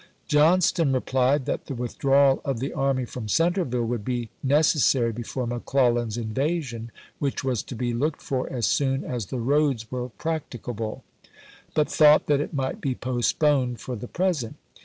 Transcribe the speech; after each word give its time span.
Johnston 0.27 0.93
replied 0.93 1.45
that 1.45 1.67
the 1.67 1.75
withdrawal 1.75 2.41
of 2.43 2.55
tioSK 2.55 2.57
'ge. 2.57 2.61
the 2.61 2.73
army 2.73 3.05
from 3.05 3.27
Centreville 3.27 3.85
would 3.85 4.03
be 4.03 4.31
necessary 4.41 5.11
be 5.11 5.21
fore 5.21 5.45
McClellan's 5.45 6.17
invasion,— 6.17 6.89
which 7.19 7.43
was 7.43 7.61
to 7.61 7.75
be 7.75 7.93
looked 7.93 8.23
for 8.23 8.51
as 8.51 8.65
soon 8.65 9.03
as 9.03 9.27
the 9.27 9.37
roads 9.37 9.91
were 9.91 10.09
practicable,— 10.09 11.03
but 11.75 11.87
thought 11.87 12.25
that 12.25 12.41
it 12.41 12.51
might 12.51 12.81
be 12.81 12.95
postponed 12.95 13.79
for 13.79 13.95
the 13.95 14.07
present. 14.07 14.55